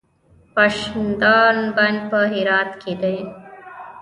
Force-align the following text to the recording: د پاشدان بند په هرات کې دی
د 0.03 0.03
پاشدان 0.55 1.57
بند 1.75 1.99
په 2.09 2.19
هرات 2.33 2.71
کې 2.81 2.93
دی 3.01 3.17